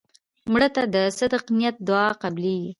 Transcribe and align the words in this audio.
مړه 0.51 0.69
ته 0.75 0.83
د 0.93 0.95
صدق 1.17 1.43
نیت 1.57 1.75
دعا 1.87 2.07
قبلیږي 2.21 2.69